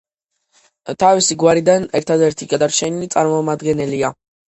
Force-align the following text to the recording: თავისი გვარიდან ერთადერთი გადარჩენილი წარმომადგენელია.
თავისი 1.01 1.35
გვარიდან 1.43 1.85
ერთადერთი 1.99 2.47
გადარჩენილი 2.53 3.11
წარმომადგენელია. 3.17 4.11